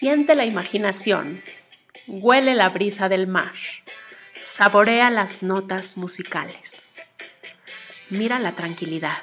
Siente 0.00 0.34
la 0.34 0.46
imaginación, 0.46 1.42
huele 2.06 2.54
la 2.54 2.70
brisa 2.70 3.10
del 3.10 3.26
mar, 3.26 3.52
saborea 4.42 5.10
las 5.10 5.42
notas 5.42 5.98
musicales, 5.98 6.88
mira 8.08 8.38
la 8.38 8.52
tranquilidad. 8.52 9.18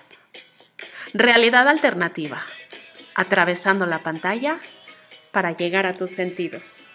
Realidad 1.16 1.68
alternativa, 1.68 2.46
atravesando 3.16 3.88
la 3.88 4.04
pantalla 4.04 4.60
para 5.32 5.54
llegar 5.54 5.88
a 5.88 5.94
tus 5.94 6.12
sentidos. 6.12 6.88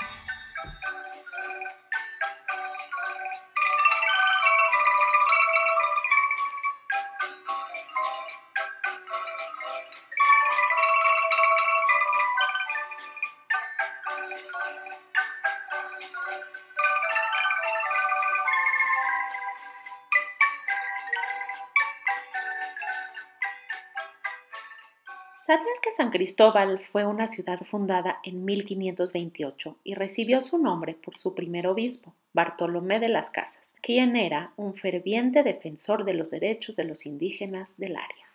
¿Sabías 25.51 25.81
que 25.81 25.91
San 25.91 26.11
Cristóbal 26.11 26.79
fue 26.79 27.05
una 27.05 27.27
ciudad 27.27 27.59
fundada 27.59 28.19
en 28.23 28.45
1528 28.45 29.79
y 29.83 29.95
recibió 29.95 30.41
su 30.41 30.57
nombre 30.57 30.93
por 30.93 31.17
su 31.17 31.35
primer 31.35 31.67
obispo, 31.67 32.13
Bartolomé 32.31 33.01
de 33.01 33.09
las 33.09 33.29
Casas, 33.29 33.61
quien 33.81 34.15
era 34.15 34.53
un 34.55 34.75
ferviente 34.75 35.43
defensor 35.43 36.05
de 36.05 36.13
los 36.13 36.31
derechos 36.31 36.77
de 36.77 36.85
los 36.85 37.05
indígenas 37.05 37.77
del 37.77 37.97
área? 37.97 38.27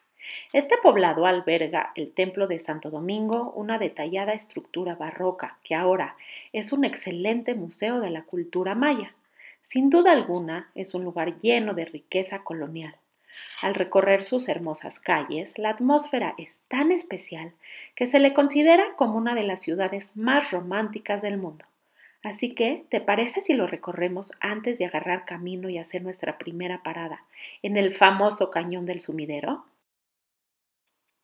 Este 0.53 0.77
poblado 0.77 1.25
alberga 1.25 1.91
el 1.95 2.13
templo 2.13 2.49
de 2.49 2.59
Santo 2.59 2.91
Domingo, 2.91 3.51
una 3.57 3.79
detallada 3.79 4.35
estructura 4.35 4.95
barroca 4.95 5.57
que 5.65 5.75
ahora 5.75 6.17
es 6.53 6.71
un 6.71 6.85
excelente 6.85 7.55
museo 7.55 8.01
de 8.01 8.11
la 8.11 8.25
cultura 8.25 8.75
maya. 8.75 9.15
Sin 9.63 9.89
duda 9.89 10.13
alguna 10.13 10.71
es 10.75 10.93
un 10.93 11.05
lugar 11.05 11.41
lleno 11.41 11.73
de 11.73 11.87
riqueza 11.87 12.45
colonial. 12.45 12.95
Al 13.63 13.75
recorrer 13.75 14.23
sus 14.23 14.49
hermosas 14.49 14.99
calles, 14.99 15.59
la 15.59 15.71
atmósfera 15.71 16.35
es 16.39 16.61
tan 16.69 16.93
especial 16.93 17.53
que 17.95 18.07
se 18.07 18.19
le 18.19 18.35
considera 18.35 18.85
como 18.97 19.17
una 19.17 19.35
de 19.35 19.45
las 19.45 19.61
ciudades 19.61 20.17
más 20.17 20.51
románticas 20.51 21.23
del 21.23 21.39
mundo. 21.39 21.65
Así 22.23 22.55
que, 22.55 22.85
¿te 22.89 23.01
parece 23.01 23.41
si 23.41 23.55
lo 23.55 23.67
recorremos 23.67 24.33
antes 24.41 24.79
de 24.79 24.87
agarrar 24.87 25.25
camino 25.25 25.69
y 25.69 25.79
hacer 25.79 26.03
nuestra 26.03 26.39
primera 26.39 26.83
parada 26.83 27.23
en 27.63 27.77
el 27.77 27.95
famoso 27.95 28.51
Cañón 28.51 28.85
del 28.85 29.01
Sumidero? 29.01 29.65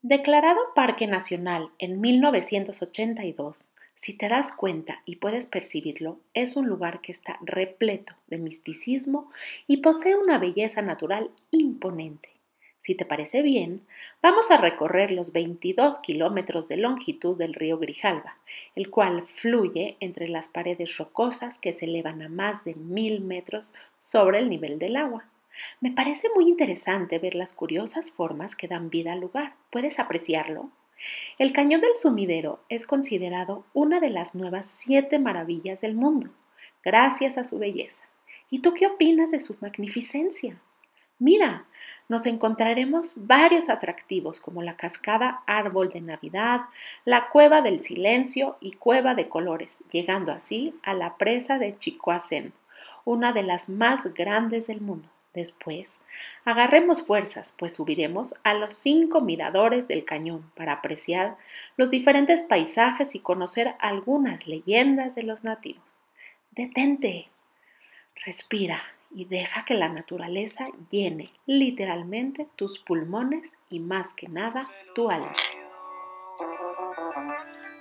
Declarado 0.01 0.61
Parque 0.75 1.07
Nacional 1.07 1.71
en 1.79 2.01
1982, 2.01 3.69
si 3.95 4.15
te 4.15 4.29
das 4.29 4.53
cuenta 4.53 5.01
y 5.05 5.17
puedes 5.17 5.47
percibirlo, 5.47 6.19
es 6.35 6.57
un 6.57 6.67
lugar 6.67 7.01
que 7.01 7.13
está 7.13 7.39
repleto 7.43 8.15
de 8.27 8.39
misticismo 8.39 9.31
y 9.67 9.79
posee 9.79 10.17
una 10.17 10.39
belleza 10.39 10.83
natural 10.83 11.31
imponente. 11.51 12.31
Si 12.81 12.97
te 12.97 13.05
parece 13.05 13.43
bien, 13.43 13.87
vamos 14.21 14.51
a 14.51 14.57
recorrer 14.57 15.13
los 15.13 15.33
22 15.33 16.01
kilómetros 16.01 16.67
de 16.67 16.79
longitud 16.79 17.39
del 17.39 17.55
río 17.55 17.79
Grijalva, 17.79 18.39
el 18.75 18.91
cual 18.91 19.23
fluye 19.23 19.97
entre 20.01 20.29
las 20.29 20.49
paredes 20.49 20.97
rocosas 20.97 21.61
que 21.61 21.73
se 21.73 21.85
elevan 21.85 22.23
a 22.23 22.29
más 22.29 22.65
de 22.65 22.75
mil 22.75 23.21
metros 23.21 23.73
sobre 24.01 24.41
el 24.41 24.51
nivel 24.51 24.81
del 24.81 24.97
agua. 24.97 25.27
Me 25.81 25.93
parece 25.93 26.29
muy 26.35 26.49
interesante 26.49 27.21
ver 27.21 27.37
las 27.37 27.53
curiosas 27.53 28.11
formas 28.11 28.57
que 28.57 28.67
dan 28.67 28.91
vida 28.91 29.13
al 29.13 29.21
lugar. 29.21 29.55
¿Puedes 29.71 30.01
apreciarlo? 30.01 30.71
El 31.39 31.53
Cañón 31.53 31.81
del 31.81 31.97
Sumidero 31.97 32.61
es 32.69 32.87
considerado 32.87 33.65
una 33.73 34.01
de 34.01 34.11
las 34.11 34.35
nuevas 34.35 34.67
siete 34.67 35.19
maravillas 35.19 35.81
del 35.81 35.95
mundo, 35.95 36.31
gracias 36.85 37.39
a 37.39 37.45
su 37.45 37.59
belleza. 37.59 38.03
¿Y 38.51 38.61
tú 38.61 38.75
qué 38.75 38.87
opinas 38.87 39.31
de 39.31 39.41
su 39.41 39.57
magnificencia? 39.61 40.61
Mira, 41.19 41.67
nos 42.09 42.27
encontraremos 42.27 43.15
varios 43.17 43.69
atractivos 43.69 44.41
como 44.41 44.63
la 44.63 44.77
cascada 44.77 45.43
Árbol 45.47 45.89
de 45.89 46.01
Navidad, 46.01 46.63
la 47.05 47.29
Cueva 47.29 47.63
del 47.63 47.81
Silencio 47.81 48.57
y 48.61 48.73
Cueva 48.73 49.15
de 49.15 49.29
Colores, 49.29 49.83
llegando 49.91 50.33
así 50.33 50.75
a 50.83 50.95
la 50.95 51.17
presa 51.17 51.59
de 51.59 51.79
Chicoacén, 51.79 52.53
una 53.05 53.33
de 53.33 53.43
las 53.43 53.69
más 53.69 54.13
grandes 54.15 54.67
del 54.67 54.81
mundo. 54.81 55.09
Después, 55.35 55.99
agarremos 56.45 57.03
fuerzas, 57.03 57.55
pues 57.57 57.73
subiremos 57.73 58.35
a 58.45 58.53
los 58.53 58.75
cinco 58.75 59.23
miradores 59.23 59.89
del 59.89 60.05
cañón 60.05 60.51
para 60.55 60.75
apreciar 60.75 61.39
los 61.79 61.91
diferentes 61.91 62.43
paisajes 62.43 63.15
y 63.15 63.21
conocer 63.21 63.75
algunas 63.79 64.47
leyendas 64.47 65.15
de 65.15 65.23
los 65.23 65.43
nativos. 65.43 66.01
Detente, 66.51 67.31
respira 68.27 68.83
y 69.11 69.25
deja 69.25 69.65
que 69.65 69.73
la 69.73 69.89
naturaleza 69.89 70.69
llene 70.91 71.33
literalmente 71.47 72.47
tus 72.57 72.79
pulmones 72.79 73.51
y 73.71 73.81
más 73.81 74.13
que 74.13 74.29
nada 74.29 74.69
tu 74.95 75.11
alma. 75.11 75.33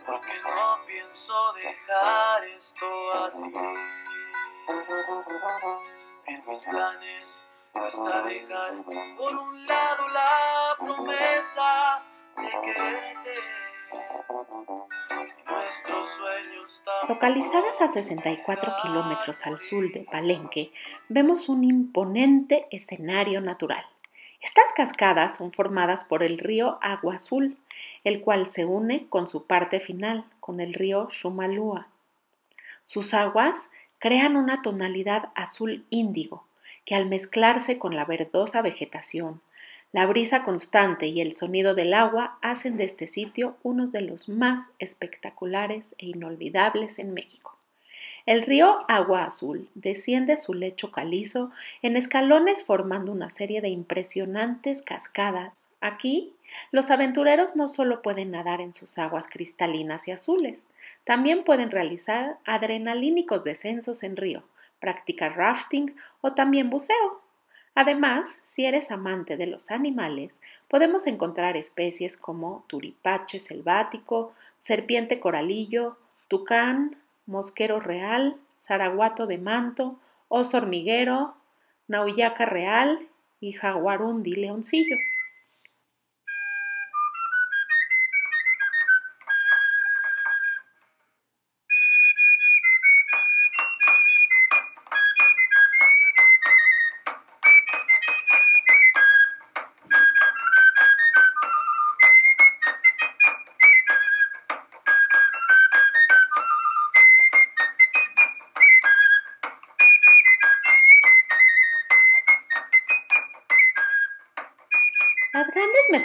Porque 0.05 0.33
no 0.43 0.85
pienso 0.87 1.33
dejar 1.53 2.45
esto 2.45 3.13
así 3.25 3.53
en 6.31 6.43
mis 6.47 6.59
planes 6.61 7.41
está 7.73 8.23
dejar 8.23 8.73
por 9.17 9.35
un 9.35 9.65
lado 9.65 10.07
la 10.09 10.75
promesa 10.79 12.03
de 12.37 12.49
quererte. 12.61 13.35
Localizadas 17.09 17.81
a 17.81 17.87
64 17.87 18.73
kilómetros 18.81 19.45
al 19.45 19.59
sur 19.59 19.91
de 19.91 20.05
Palenque, 20.09 20.71
vemos 21.09 21.49
un 21.49 21.63
imponente 21.63 22.67
escenario 22.71 23.41
natural. 23.41 23.85
Estas 24.41 24.71
cascadas 24.73 25.35
son 25.35 25.51
formadas 25.51 26.03
por 26.05 26.23
el 26.23 26.37
río 26.37 26.79
Agua 26.81 27.15
Azul, 27.15 27.57
el 28.03 28.21
cual 28.21 28.47
se 28.47 28.65
une 28.65 29.07
con 29.09 29.27
su 29.27 29.45
parte 29.45 29.79
final, 29.79 30.23
con 30.39 30.61
el 30.61 30.73
río 30.73 31.09
Shumalúa. 31.09 31.87
Sus 32.85 33.13
aguas 33.13 33.69
crean 34.01 34.35
una 34.35 34.63
tonalidad 34.63 35.29
azul 35.35 35.85
índigo, 35.91 36.43
que 36.85 36.95
al 36.95 37.05
mezclarse 37.05 37.77
con 37.77 37.95
la 37.95 38.03
verdosa 38.03 38.63
vegetación, 38.63 39.41
la 39.91 40.07
brisa 40.07 40.41
constante 40.41 41.05
y 41.05 41.21
el 41.21 41.33
sonido 41.33 41.75
del 41.75 41.93
agua 41.93 42.39
hacen 42.41 42.77
de 42.77 42.85
este 42.85 43.07
sitio 43.07 43.57
uno 43.61 43.87
de 43.87 44.01
los 44.01 44.27
más 44.27 44.63
espectaculares 44.79 45.93
e 45.99 46.07
inolvidables 46.07 46.97
en 46.97 47.13
México. 47.13 47.55
El 48.25 48.41
río 48.41 48.85
Agua 48.87 49.25
Azul 49.25 49.69
desciende 49.75 50.37
su 50.37 50.55
lecho 50.55 50.91
calizo 50.91 51.51
en 51.83 51.95
escalones 51.95 52.63
formando 52.63 53.11
una 53.11 53.29
serie 53.29 53.61
de 53.61 53.69
impresionantes 53.69 54.81
cascadas. 54.81 55.53
Aquí, 55.79 56.33
los 56.71 56.89
aventureros 56.89 57.55
no 57.55 57.67
solo 57.67 58.01
pueden 58.01 58.31
nadar 58.31 58.61
en 58.61 58.73
sus 58.73 58.97
aguas 58.97 59.27
cristalinas 59.27 60.07
y 60.07 60.11
azules, 60.11 60.63
también 61.03 61.43
pueden 61.43 61.71
realizar 61.71 62.37
adrenalínicos 62.45 63.43
descensos 63.43 64.03
en 64.03 64.15
río, 64.17 64.43
practicar 64.79 65.35
rafting 65.35 65.95
o 66.21 66.33
también 66.33 66.69
buceo. 66.69 67.21
Además, 67.73 68.39
si 68.47 68.65
eres 68.65 68.91
amante 68.91 69.37
de 69.37 69.47
los 69.47 69.71
animales, 69.71 70.39
podemos 70.67 71.07
encontrar 71.07 71.55
especies 71.55 72.17
como 72.17 72.65
turipache 72.67 73.39
selvático, 73.39 74.33
serpiente 74.59 75.19
coralillo, 75.19 75.97
tucán, 76.27 76.97
mosquero 77.25 77.79
real, 77.79 78.35
zaraguato 78.59 79.25
de 79.25 79.37
manto, 79.37 79.99
oso 80.27 80.57
hormiguero, 80.57 81.35
nauyaca 81.87 82.45
real 82.45 83.07
y 83.39 83.53
jaguarundi 83.53 84.35
leoncillo. 84.35 84.97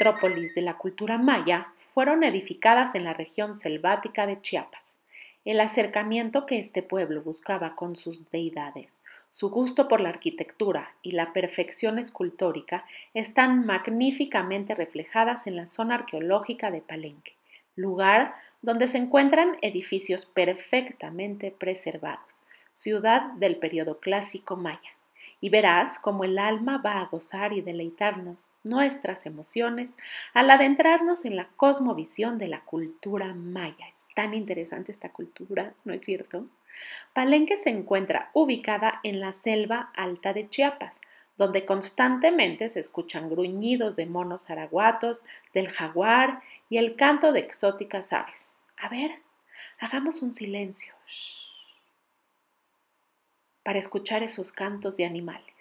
Metrópolis 0.07 0.55
de 0.55 0.63
la 0.63 0.75
cultura 0.75 1.19
maya 1.19 1.67
fueron 1.93 2.23
edificadas 2.23 2.95
en 2.95 3.03
la 3.03 3.13
región 3.13 3.57
selvática 3.57 4.25
de 4.25 4.41
Chiapas. 4.41 4.83
El 5.45 5.59
acercamiento 5.59 6.47
que 6.47 6.61
este 6.61 6.81
pueblo 6.81 7.23
buscaba 7.23 7.75
con 7.75 7.97
sus 7.97 8.31
deidades, 8.31 8.87
su 9.31 9.51
gusto 9.51 9.89
por 9.89 10.01
la 10.01 10.11
arquitectura 10.11 10.93
y 11.03 11.13
la 11.13 11.33
perfección 11.33 11.99
escultórica 11.99 12.85
están 13.15 13.67
magníficamente 13.67 14.77
reflejadas 14.77 15.49
en 15.49 15.57
la 15.57 15.67
zona 15.67 15.97
arqueológica 15.97 16.71
de 16.71 16.83
Palenque, 16.83 17.33
lugar 17.75 18.37
donde 18.63 18.87
se 18.87 18.99
encuentran 18.99 19.57
edificios 19.61 20.25
perfectamente 20.25 21.51
preservados, 21.51 22.41
ciudad 22.75 23.33
del 23.33 23.57
periodo 23.57 23.99
clásico 23.99 24.55
maya 24.55 24.96
y 25.41 25.51
verás 25.51 25.99
cómo 25.99 26.25
el 26.25 26.39
alma 26.39 26.79
va 26.79 27.01
a 27.01 27.07
gozar 27.07 27.53
y 27.53 27.61
deleitarnos 27.61 28.47
nuestras 28.65 29.27
emociones 29.27 29.95
al 30.35 30.51
adentrarnos 30.51 31.25
en 31.25 31.37
la 31.37 31.49
cosmovisión 31.57 32.39
de 32.39 32.49
la 32.49 32.61
cultura 32.61 33.35
maya. 33.35 33.87
Es 33.89 34.15
tan 34.15 34.35
interesante 34.35 34.93
esta 34.93 35.11
cultura, 35.11 35.75
¿no 35.85 35.93
es 35.93 36.05
cierto? 36.05 36.47
Palenque 37.13 37.57
se 37.57 37.71
encuentra 37.71 38.31
ubicada 38.33 39.01
en 39.03 39.21
la 39.21 39.33
selva 39.33 39.91
alta 39.95 40.33
de 40.33 40.49
Chiapas, 40.49 40.99
donde 41.37 41.65
constantemente 41.65 42.69
se 42.69 42.81
escuchan 42.81 43.29
gruñidos 43.29 43.97
de 43.97 44.07
monos 44.07 44.49
araguatos, 44.51 45.25
del 45.53 45.69
jaguar 45.69 46.41
y 46.69 46.79
el 46.79 46.97
canto 46.97 47.33
de 47.33 47.41
exóticas 47.41 48.13
aves. 48.13 48.53
A 48.79 48.89
ver, 48.89 49.11
hagamos 49.79 50.23
un 50.23 50.33
silencio 50.33 50.95
para 53.67 53.81
escuchar 53.81 54.23
esos 54.23 54.53
cantos 54.53 54.97
de 54.97 55.05
animales. 55.05 55.53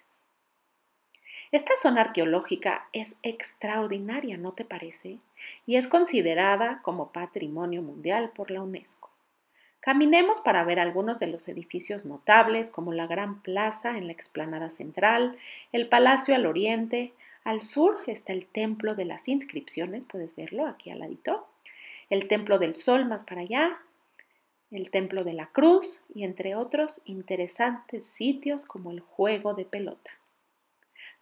Esta 1.50 1.72
zona 1.76 2.02
arqueológica 2.02 2.86
es 2.92 3.16
extraordinaria, 3.24 4.36
¿no 4.36 4.52
te 4.52 4.64
parece? 4.64 5.18
Y 5.66 5.74
es 5.74 5.88
considerada 5.88 6.82
como 6.84 7.10
patrimonio 7.10 7.82
mundial 7.82 8.30
por 8.30 8.52
la 8.52 8.62
UNESCO. 8.62 9.10
Caminemos 9.80 10.38
para 10.38 10.62
ver 10.62 10.78
algunos 10.78 11.18
de 11.18 11.26
los 11.26 11.48
edificios 11.48 12.04
notables, 12.04 12.70
como 12.70 12.92
la 12.92 13.08
Gran 13.08 13.42
Plaza 13.42 13.98
en 13.98 14.06
la 14.06 14.12
explanada 14.12 14.70
central, 14.70 15.36
el 15.72 15.88
Palacio 15.88 16.36
al 16.36 16.46
oriente, 16.46 17.12
al 17.42 17.60
sur 17.60 17.98
está 18.06 18.32
el 18.32 18.46
Templo 18.46 18.94
de 18.94 19.06
las 19.06 19.26
Inscripciones, 19.26 20.06
puedes 20.06 20.36
verlo 20.36 20.68
aquí 20.68 20.90
al 20.90 21.00
ladito, 21.00 21.48
el 22.08 22.28
Templo 22.28 22.60
del 22.60 22.76
Sol 22.76 23.04
más 23.04 23.24
para 23.24 23.40
allá, 23.40 23.80
el 24.70 24.90
Templo 24.90 25.24
de 25.24 25.32
la 25.32 25.46
Cruz 25.46 26.02
y 26.14 26.24
entre 26.24 26.54
otros 26.56 27.00
interesantes 27.04 28.06
sitios 28.06 28.64
como 28.64 28.90
el 28.90 29.00
juego 29.00 29.54
de 29.54 29.64
pelota. 29.64 30.10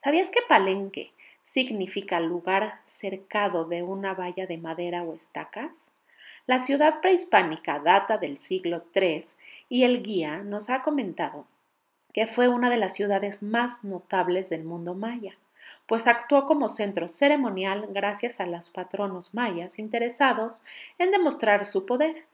¿Sabías 0.02 0.30
que 0.30 0.40
Palenque 0.48 1.12
significa 1.44 2.20
lugar 2.20 2.80
cercado 2.88 3.64
de 3.64 3.82
una 3.82 4.14
valla 4.14 4.46
de 4.46 4.58
madera 4.58 5.02
o 5.02 5.14
estacas? 5.14 5.72
La 6.46 6.58
ciudad 6.58 7.00
prehispánica 7.00 7.78
data 7.78 8.18
del 8.18 8.38
siglo 8.38 8.84
III 8.94 9.24
y 9.68 9.84
el 9.84 10.02
guía 10.02 10.38
nos 10.38 10.68
ha 10.70 10.82
comentado 10.82 11.46
que 12.12 12.26
fue 12.26 12.48
una 12.48 12.70
de 12.70 12.76
las 12.76 12.94
ciudades 12.94 13.42
más 13.42 13.82
notables 13.82 14.48
del 14.48 14.62
mundo 14.62 14.94
maya, 14.94 15.34
pues 15.86 16.06
actuó 16.06 16.46
como 16.46 16.68
centro 16.68 17.08
ceremonial 17.08 17.88
gracias 17.90 18.40
a 18.40 18.46
los 18.46 18.70
patronos 18.70 19.34
mayas 19.34 19.78
interesados 19.78 20.62
en 20.98 21.10
demostrar 21.10 21.66
su 21.66 21.84
poder. 21.84 22.24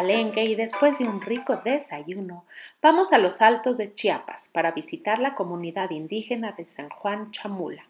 Palenque 0.00 0.44
y 0.44 0.54
después 0.54 0.98
de 0.98 1.04
un 1.04 1.20
rico 1.20 1.56
desayuno, 1.56 2.46
vamos 2.80 3.12
a 3.12 3.18
los 3.18 3.42
altos 3.42 3.76
de 3.76 3.94
Chiapas 3.94 4.48
para 4.48 4.70
visitar 4.70 5.18
la 5.18 5.34
comunidad 5.34 5.90
indígena 5.90 6.52
de 6.52 6.64
San 6.64 6.88
Juan 6.88 7.32
Chamula. 7.32 7.84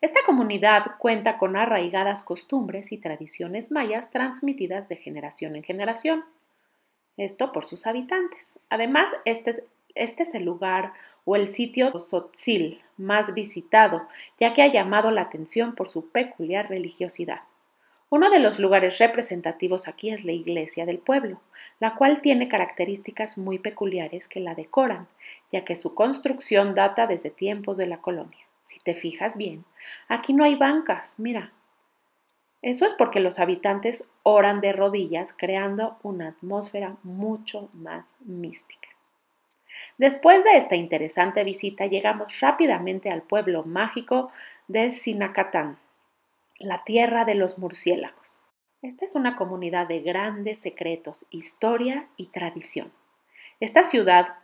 Esta 0.00 0.18
comunidad 0.26 0.96
cuenta 0.98 1.38
con 1.38 1.54
arraigadas 1.54 2.24
costumbres 2.24 2.90
y 2.90 2.98
tradiciones 2.98 3.70
mayas 3.70 4.10
transmitidas 4.10 4.88
de 4.88 4.96
generación 4.96 5.54
en 5.54 5.62
generación. 5.62 6.24
Esto 7.16 7.52
por 7.52 7.66
sus 7.66 7.86
habitantes. 7.86 8.58
Además, 8.68 9.12
este 9.24 9.50
es, 9.52 9.62
este 9.94 10.24
es 10.24 10.34
el 10.34 10.44
lugar 10.44 10.92
o 11.24 11.36
el 11.36 11.46
sitio 11.46 11.96
Sotzil 12.00 12.80
más 12.96 13.32
visitado, 13.32 14.08
ya 14.40 14.54
que 14.54 14.62
ha 14.62 14.72
llamado 14.72 15.12
la 15.12 15.22
atención 15.22 15.76
por 15.76 15.88
su 15.88 16.10
peculiar 16.10 16.68
religiosidad. 16.68 17.42
Uno 18.10 18.30
de 18.30 18.38
los 18.38 18.58
lugares 18.58 18.98
representativos 18.98 19.88
aquí 19.88 20.10
es 20.10 20.24
la 20.24 20.32
iglesia 20.32 20.86
del 20.86 20.98
pueblo, 20.98 21.40
la 21.80 21.94
cual 21.96 22.20
tiene 22.20 22.48
características 22.48 23.38
muy 23.38 23.58
peculiares 23.58 24.28
que 24.28 24.40
la 24.40 24.54
decoran, 24.54 25.08
ya 25.50 25.64
que 25.64 25.76
su 25.76 25.94
construcción 25.94 26.74
data 26.74 27.06
desde 27.06 27.30
tiempos 27.30 27.76
de 27.76 27.86
la 27.86 27.98
colonia. 27.98 28.46
Si 28.64 28.78
te 28.80 28.94
fijas 28.94 29.36
bien, 29.36 29.64
aquí 30.08 30.32
no 30.32 30.44
hay 30.44 30.54
bancas, 30.54 31.14
mira. 31.18 31.52
Eso 32.62 32.86
es 32.86 32.94
porque 32.94 33.20
los 33.20 33.40
habitantes 33.40 34.08
oran 34.22 34.60
de 34.60 34.72
rodillas, 34.72 35.34
creando 35.36 35.98
una 36.02 36.28
atmósfera 36.28 36.96
mucho 37.02 37.68
más 37.74 38.06
mística. 38.20 38.88
Después 39.98 40.42
de 40.44 40.56
esta 40.56 40.74
interesante 40.74 41.44
visita 41.44 41.86
llegamos 41.86 42.40
rápidamente 42.40 43.10
al 43.10 43.22
pueblo 43.22 43.64
mágico 43.64 44.32
de 44.66 44.90
Sinacatán, 44.90 45.76
la 46.58 46.84
tierra 46.84 47.24
de 47.24 47.34
los 47.34 47.58
murciélagos. 47.58 48.42
Esta 48.82 49.04
es 49.04 49.14
una 49.14 49.36
comunidad 49.36 49.88
de 49.88 50.00
grandes 50.00 50.58
secretos, 50.58 51.26
historia 51.30 52.06
y 52.16 52.26
tradición. 52.26 52.92
Esta 53.60 53.82
ciudad 53.82 54.34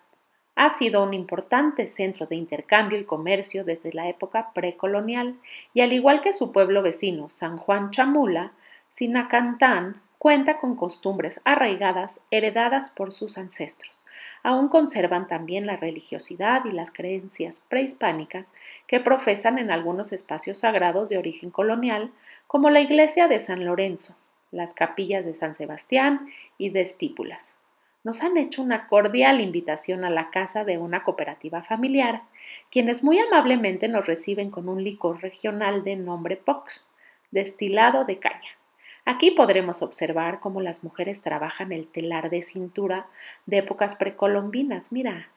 ha 0.56 0.70
sido 0.70 1.02
un 1.02 1.14
importante 1.14 1.86
centro 1.86 2.26
de 2.26 2.36
intercambio 2.36 2.98
y 2.98 3.04
comercio 3.04 3.64
desde 3.64 3.92
la 3.92 4.08
época 4.08 4.52
precolonial 4.52 5.38
y 5.72 5.80
al 5.82 5.92
igual 5.92 6.20
que 6.20 6.32
su 6.32 6.52
pueblo 6.52 6.82
vecino 6.82 7.28
San 7.28 7.58
Juan 7.58 7.90
Chamula, 7.90 8.52
Sinacantán 8.90 10.02
cuenta 10.18 10.58
con 10.58 10.76
costumbres 10.76 11.40
arraigadas 11.44 12.20
heredadas 12.30 12.90
por 12.90 13.12
sus 13.12 13.38
ancestros. 13.38 13.99
Aún 14.42 14.68
conservan 14.68 15.28
también 15.28 15.66
la 15.66 15.76
religiosidad 15.76 16.64
y 16.64 16.72
las 16.72 16.90
creencias 16.90 17.60
prehispánicas 17.68 18.52
que 18.86 19.00
profesan 19.00 19.58
en 19.58 19.70
algunos 19.70 20.12
espacios 20.12 20.58
sagrados 20.58 21.08
de 21.08 21.18
origen 21.18 21.50
colonial, 21.50 22.10
como 22.46 22.70
la 22.70 22.80
iglesia 22.80 23.28
de 23.28 23.40
San 23.40 23.64
Lorenzo, 23.64 24.16
las 24.50 24.72
capillas 24.74 25.24
de 25.24 25.34
San 25.34 25.54
Sebastián 25.54 26.28
y 26.56 26.70
de 26.70 26.80
Estípulas. 26.80 27.54
Nos 28.02 28.22
han 28.22 28.38
hecho 28.38 28.62
una 28.62 28.88
cordial 28.88 29.42
invitación 29.42 30.04
a 30.04 30.10
la 30.10 30.30
casa 30.30 30.64
de 30.64 30.78
una 30.78 31.02
cooperativa 31.02 31.62
familiar, 31.62 32.22
quienes 32.70 33.02
muy 33.02 33.18
amablemente 33.18 33.88
nos 33.88 34.06
reciben 34.06 34.50
con 34.50 34.70
un 34.70 34.82
licor 34.82 35.20
regional 35.20 35.84
de 35.84 35.96
nombre 35.96 36.36
Pox, 36.36 36.88
destilado 37.30 38.04
de 38.06 38.18
caña. 38.18 38.59
Aquí 39.04 39.30
podremos 39.30 39.82
observar 39.82 40.40
cómo 40.40 40.60
las 40.60 40.84
mujeres 40.84 41.20
trabajan 41.20 41.72
el 41.72 41.86
telar 41.86 42.30
de 42.30 42.42
cintura 42.42 43.06
de 43.46 43.58
épocas 43.58 43.94
precolombinas. 43.94 44.92
Mira, 44.92 45.28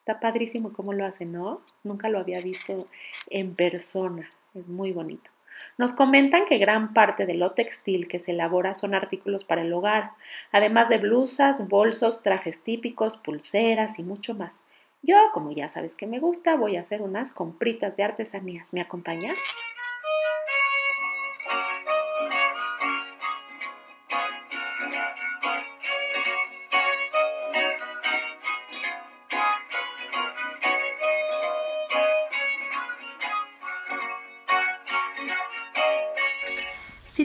está 0.00 0.20
padrísimo 0.20 0.72
cómo 0.72 0.92
lo 0.92 1.04
hacen, 1.04 1.32
¿no? 1.32 1.60
Nunca 1.82 2.08
lo 2.08 2.18
había 2.18 2.40
visto 2.40 2.86
en 3.30 3.54
persona. 3.54 4.30
Es 4.54 4.66
muy 4.68 4.92
bonito. 4.92 5.30
Nos 5.78 5.92
comentan 5.92 6.44
que 6.46 6.58
gran 6.58 6.92
parte 6.92 7.26
de 7.26 7.34
lo 7.34 7.52
textil 7.52 8.06
que 8.06 8.18
se 8.18 8.32
elabora 8.32 8.74
son 8.74 8.94
artículos 8.94 9.44
para 9.44 9.62
el 9.62 9.72
hogar, 9.72 10.12
además 10.52 10.88
de 10.88 10.98
blusas, 10.98 11.66
bolsos, 11.68 12.22
trajes 12.22 12.62
típicos, 12.62 13.16
pulseras 13.16 13.98
y 13.98 14.02
mucho 14.02 14.34
más. 14.34 14.60
Yo, 15.02 15.16
como 15.32 15.52
ya 15.52 15.68
sabes 15.68 15.96
que 15.96 16.06
me 16.06 16.20
gusta, 16.20 16.56
voy 16.56 16.76
a 16.76 16.80
hacer 16.80 17.02
unas 17.02 17.32
compritas 17.32 17.96
de 17.96 18.04
artesanías. 18.04 18.72
¿Me 18.72 18.80
acompañas? 18.80 19.36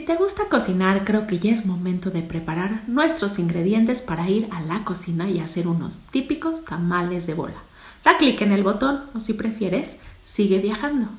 Si 0.00 0.06
te 0.06 0.16
gusta 0.16 0.44
cocinar, 0.48 1.04
creo 1.04 1.26
que 1.26 1.38
ya 1.38 1.52
es 1.52 1.66
momento 1.66 2.10
de 2.10 2.22
preparar 2.22 2.84
nuestros 2.86 3.38
ingredientes 3.38 4.00
para 4.00 4.30
ir 4.30 4.48
a 4.50 4.62
la 4.62 4.82
cocina 4.82 5.28
y 5.28 5.40
hacer 5.40 5.68
unos 5.68 5.98
típicos 6.10 6.64
tamales 6.64 7.26
de 7.26 7.34
bola. 7.34 7.58
Da 8.02 8.16
clic 8.16 8.40
en 8.40 8.52
el 8.52 8.62
botón 8.62 9.02
o 9.12 9.20
si 9.20 9.34
prefieres, 9.34 9.98
sigue 10.22 10.58
viajando. 10.58 11.10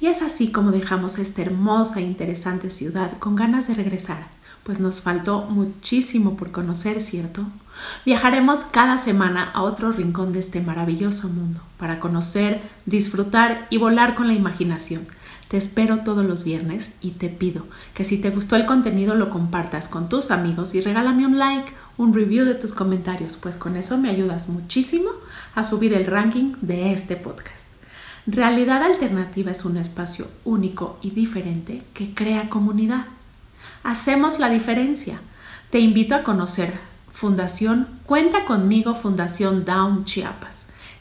Y 0.00 0.06
es 0.06 0.22
así 0.22 0.50
como 0.50 0.72
dejamos 0.72 1.20
esta 1.20 1.42
hermosa 1.42 2.00
e 2.00 2.02
interesante 2.02 2.68
ciudad 2.68 3.16
con 3.18 3.36
ganas 3.36 3.68
de 3.68 3.74
regresar, 3.74 4.26
pues 4.64 4.80
nos 4.80 5.00
faltó 5.00 5.42
muchísimo 5.42 6.36
por 6.36 6.50
conocer, 6.50 7.00
¿cierto? 7.00 7.44
Viajaremos 8.04 8.64
cada 8.64 8.98
semana 8.98 9.52
a 9.54 9.62
otro 9.62 9.92
rincón 9.92 10.32
de 10.32 10.40
este 10.40 10.60
maravilloso 10.60 11.28
mundo 11.28 11.60
para 11.76 12.00
conocer, 12.00 12.60
disfrutar 12.86 13.68
y 13.70 13.76
volar 13.76 14.16
con 14.16 14.26
la 14.26 14.34
imaginación 14.34 15.06
te 15.48 15.56
espero 15.56 16.00
todos 16.00 16.24
los 16.24 16.44
viernes 16.44 16.92
y 17.00 17.12
te 17.12 17.28
pido 17.28 17.64
que 17.94 18.04
si 18.04 18.18
te 18.18 18.30
gustó 18.30 18.56
el 18.56 18.66
contenido 18.66 19.14
lo 19.14 19.30
compartas 19.30 19.88
con 19.88 20.08
tus 20.08 20.30
amigos 20.30 20.74
y 20.74 20.82
regálame 20.82 21.26
un 21.26 21.38
like, 21.38 21.72
un 21.96 22.14
review 22.14 22.44
de 22.44 22.54
tus 22.54 22.74
comentarios, 22.74 23.36
pues 23.36 23.56
con 23.56 23.76
eso 23.76 23.96
me 23.96 24.10
ayudas 24.10 24.48
muchísimo 24.48 25.10
a 25.54 25.64
subir 25.64 25.94
el 25.94 26.06
ranking 26.06 26.54
de 26.60 26.92
este 26.92 27.16
podcast. 27.16 27.66
Realidad 28.26 28.82
Alternativa 28.82 29.50
es 29.50 29.64
un 29.64 29.78
espacio 29.78 30.28
único 30.44 30.98
y 31.00 31.10
diferente 31.10 31.82
que 31.94 32.14
crea 32.14 32.50
comunidad. 32.50 33.06
Hacemos 33.82 34.38
la 34.38 34.50
diferencia. 34.50 35.20
Te 35.70 35.78
invito 35.78 36.14
a 36.14 36.22
conocer 36.22 36.74
Fundación 37.10 37.88
Cuenta 38.04 38.44
conmigo 38.44 38.94
Fundación 38.94 39.64
Down 39.64 40.04
Chiapas 40.04 40.57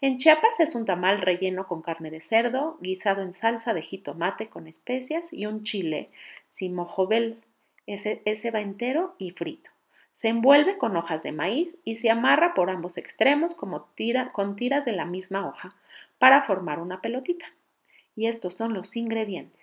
En 0.00 0.18
Chiapas 0.18 0.60
es 0.60 0.74
un 0.74 0.84
tamal 0.84 1.20
relleno 1.20 1.66
con 1.66 1.82
carne 1.82 2.10
de 2.10 2.20
cerdo, 2.20 2.78
guisado 2.80 3.22
en 3.22 3.32
salsa 3.32 3.74
de 3.74 3.82
jitomate 3.82 4.48
con 4.48 4.66
especias 4.66 5.32
y 5.32 5.46
un 5.46 5.62
chile 5.64 6.10
simojobel. 6.50 7.42
Ese, 7.86 8.20
ese 8.24 8.50
va 8.50 8.60
entero 8.60 9.14
y 9.18 9.30
frito. 9.30 9.70
Se 10.12 10.28
envuelve 10.28 10.78
con 10.78 10.96
hojas 10.96 11.22
de 11.22 11.32
maíz 11.32 11.76
y 11.84 11.96
se 11.96 12.10
amarra 12.10 12.54
por 12.54 12.70
ambos 12.70 12.96
extremos 12.96 13.54
como 13.54 13.88
con 14.32 14.56
tiras 14.56 14.84
de 14.84 14.92
la 14.92 15.04
misma 15.04 15.46
hoja 15.46 15.76
para 16.18 16.42
formar 16.44 16.78
una 16.78 17.02
pelotita. 17.02 17.46
Y 18.14 18.26
estos 18.26 18.54
son 18.54 18.72
los 18.72 18.96
ingredientes. 18.96 19.60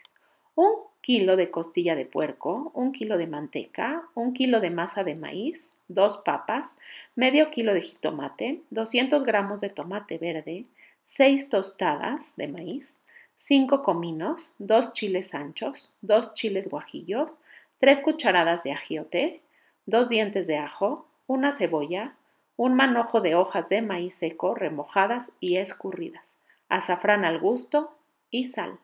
Un 0.53 0.92
kilo 1.03 1.36
de 1.36 1.51
costilla 1.51 1.95
de 1.95 2.05
puerco, 2.05 2.72
un 2.74 2.93
kilo 2.93 3.17
de 3.17 3.27
manteca, 3.27 4.03
un 4.15 4.33
kilo 4.33 4.62
de 4.62 4.69
masa 4.69 5.03
de 5.03 5.15
maíz, 5.15 5.74
dos 5.89 6.19
papas, 6.24 6.77
medio 7.13 7.51
kilo 7.51 7.74
de 7.74 7.81
jitomate, 7.81 8.62
200 8.69 9.25
gramos 9.25 9.60
de 9.60 9.67
tomate 9.67 10.17
verde, 10.17 10.65
seis 11.03 11.50
tostadas 11.50 12.38
de 12.38 12.48
maíz, 12.48 12.95
cinco 13.36 13.83
cominos, 13.83 14.55
dos 14.60 14.93
chiles 14.93 15.33
anchos, 15.33 15.91
dos 16.00 16.33
chiles 16.36 16.69
guajillos, 16.69 17.36
tres 17.79 18.00
cucharadas 18.00 18.63
de 18.63 18.72
ajiote, 18.72 19.41
dos 19.86 20.07
dientes 20.07 20.48
de 20.48 20.57
ajo, 20.57 21.05
una 21.27 21.51
cebolla, 21.51 22.15
un 22.55 22.75
manojo 22.75 23.19
de 23.19 23.36
hojas 23.36 23.67
de 23.67 23.81
maíz 23.81 24.15
seco 24.15 24.55
remojadas 24.55 25.33
y 25.41 25.57
escurridas, 25.57 26.24
azafrán 26.69 27.25
al 27.25 27.39
gusto 27.39 27.93
y 28.31 28.45
sal. 28.45 28.79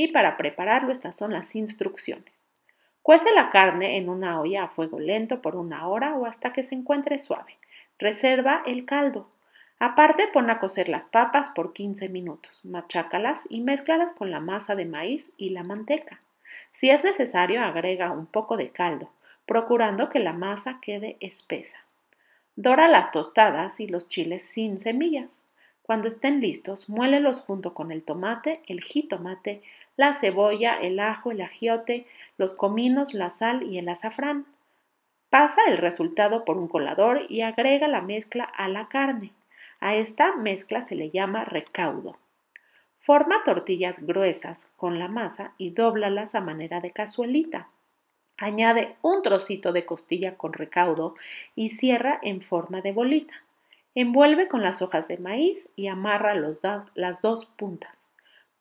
Y 0.00 0.12
para 0.12 0.36
prepararlo 0.36 0.92
estas 0.92 1.16
son 1.16 1.32
las 1.32 1.56
instrucciones. 1.56 2.32
Cuece 3.02 3.32
la 3.32 3.50
carne 3.50 3.96
en 3.96 4.08
una 4.08 4.40
olla 4.40 4.62
a 4.62 4.68
fuego 4.68 5.00
lento 5.00 5.42
por 5.42 5.56
una 5.56 5.88
hora 5.88 6.14
o 6.14 6.24
hasta 6.24 6.52
que 6.52 6.62
se 6.62 6.76
encuentre 6.76 7.18
suave. 7.18 7.56
Reserva 7.98 8.62
el 8.64 8.84
caldo. 8.84 9.28
Aparte 9.80 10.28
pon 10.32 10.50
a 10.50 10.60
cocer 10.60 10.88
las 10.88 11.06
papas 11.06 11.50
por 11.50 11.72
15 11.72 12.08
minutos. 12.10 12.64
Machácalas 12.64 13.42
y 13.48 13.60
mézclalas 13.60 14.12
con 14.12 14.30
la 14.30 14.38
masa 14.38 14.76
de 14.76 14.84
maíz 14.84 15.32
y 15.36 15.48
la 15.48 15.64
manteca. 15.64 16.20
Si 16.70 16.90
es 16.90 17.02
necesario, 17.02 17.60
agrega 17.60 18.12
un 18.12 18.26
poco 18.26 18.56
de 18.56 18.70
caldo, 18.70 19.10
procurando 19.46 20.10
que 20.10 20.20
la 20.20 20.32
masa 20.32 20.78
quede 20.80 21.16
espesa. 21.18 21.78
Dora 22.54 22.86
las 22.86 23.10
tostadas 23.10 23.80
y 23.80 23.88
los 23.88 24.08
chiles 24.08 24.44
sin 24.44 24.78
semillas. 24.78 25.28
Cuando 25.88 26.06
estén 26.06 26.42
listos, 26.42 26.90
muélelos 26.90 27.40
junto 27.40 27.72
con 27.72 27.90
el 27.90 28.02
tomate, 28.02 28.60
el 28.66 28.82
jitomate, 28.82 29.62
la 29.98 30.14
cebolla, 30.14 30.76
el 30.76 31.00
ajo, 31.00 31.32
el 31.32 31.40
agiote, 31.40 32.06
los 32.38 32.54
cominos, 32.54 33.14
la 33.14 33.30
sal 33.30 33.64
y 33.64 33.78
el 33.78 33.88
azafrán. 33.88 34.46
Pasa 35.28 35.60
el 35.66 35.76
resultado 35.76 36.44
por 36.44 36.56
un 36.56 36.68
colador 36.68 37.26
y 37.28 37.42
agrega 37.42 37.88
la 37.88 38.00
mezcla 38.00 38.44
a 38.44 38.68
la 38.68 38.86
carne. 38.86 39.32
A 39.80 39.96
esta 39.96 40.36
mezcla 40.36 40.82
se 40.82 40.94
le 40.94 41.10
llama 41.10 41.44
recaudo. 41.44 42.16
Forma 43.00 43.42
tortillas 43.44 43.98
gruesas 43.98 44.68
con 44.76 45.00
la 45.00 45.08
masa 45.08 45.52
y 45.58 45.70
dóblalas 45.70 46.36
a 46.36 46.40
manera 46.40 46.80
de 46.80 46.92
cazuelita. 46.92 47.68
Añade 48.36 48.94
un 49.02 49.22
trocito 49.22 49.72
de 49.72 49.84
costilla 49.84 50.36
con 50.36 50.52
recaudo 50.52 51.16
y 51.56 51.70
cierra 51.70 52.20
en 52.22 52.40
forma 52.40 52.82
de 52.82 52.92
bolita. 52.92 53.34
Envuelve 53.96 54.46
con 54.46 54.62
las 54.62 54.80
hojas 54.80 55.08
de 55.08 55.18
maíz 55.18 55.68
y 55.74 55.88
amarra 55.88 56.34
las 56.94 57.20
dos 57.20 57.46
puntas. 57.46 57.97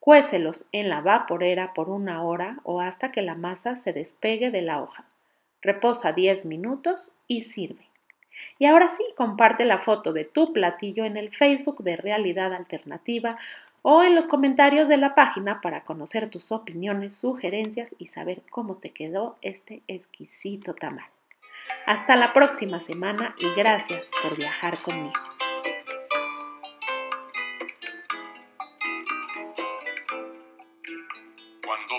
Cuécelos 0.07 0.65
en 0.71 0.87
la 0.87 1.01
vaporera 1.01 1.73
por 1.73 1.89
una 1.89 2.23
hora 2.23 2.59
o 2.63 2.79
hasta 2.79 3.11
que 3.11 3.21
la 3.21 3.35
masa 3.35 3.75
se 3.75 3.91
despegue 3.91 4.51
de 4.51 4.61
la 4.61 4.81
hoja. 4.81 5.03
Reposa 5.61 6.13
10 6.13 6.45
minutos 6.45 7.11
y 7.27 7.41
sirve. 7.41 7.89
Y 8.57 8.67
ahora 8.67 8.87
sí, 8.87 9.03
comparte 9.17 9.65
la 9.65 9.79
foto 9.79 10.13
de 10.13 10.23
tu 10.23 10.53
platillo 10.53 11.03
en 11.03 11.17
el 11.17 11.35
Facebook 11.35 11.83
de 11.83 11.97
Realidad 11.97 12.53
Alternativa 12.53 13.37
o 13.81 14.01
en 14.01 14.15
los 14.15 14.27
comentarios 14.27 14.87
de 14.87 14.95
la 14.95 15.13
página 15.13 15.59
para 15.59 15.81
conocer 15.81 16.29
tus 16.29 16.53
opiniones, 16.53 17.17
sugerencias 17.17 17.93
y 17.99 18.07
saber 18.07 18.43
cómo 18.49 18.75
te 18.75 18.91
quedó 18.91 19.35
este 19.41 19.81
exquisito 19.89 20.73
tamal. 20.73 21.09
Hasta 21.85 22.15
la 22.15 22.31
próxima 22.31 22.79
semana 22.79 23.35
y 23.37 23.59
gracias 23.59 24.05
por 24.23 24.37
viajar 24.37 24.77
conmigo. 24.77 25.36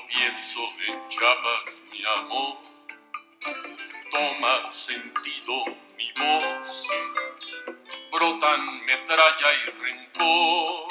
Pienso 0.08 0.60
en 0.86 1.06
Chiapas, 1.06 1.82
mi 1.92 2.02
amor, 2.04 2.58
toma 4.10 4.70
sentido 4.70 5.64
mi 5.96 6.12
voz, 6.12 6.86
brotan 8.10 8.84
metralla 8.86 9.54
y 9.54 9.70
rencor 9.70 10.88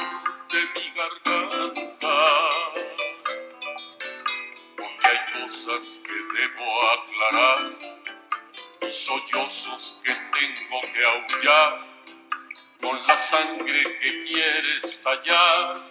de 0.51 0.62
mi 0.75 0.91
garganta, 0.95 2.39
porque 4.77 5.07
hay 5.07 5.41
cosas 5.41 6.01
que 6.05 6.13
debo 6.13 6.67
aclarar 6.91 7.77
y 8.81 8.91
sollozos 8.91 9.97
que 10.03 10.13
tengo 10.13 10.81
que 10.93 11.05
aullar. 11.05 11.97
Con 12.79 13.01
la 13.07 13.17
sangre 13.17 13.81
que 14.00 14.19
quiere 14.19 14.77
estallar 14.77 15.88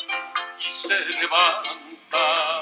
y 0.61 0.71
se 0.71 1.05
levanta. 1.07 2.56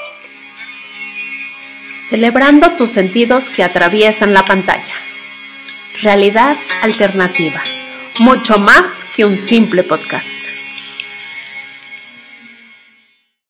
Celebrando 2.09 2.77
tus 2.77 2.91
sentidos 2.91 3.49
que 3.49 3.65
atraviesan 3.65 4.35
la 4.35 4.45
pantalla. 4.45 4.95
Realidad 6.03 6.57
alternativa. 6.83 7.63
Mucho 8.19 8.59
más 8.59 9.07
que 9.17 9.25
un 9.25 9.39
simple 9.39 9.85
podcast. 9.85 10.44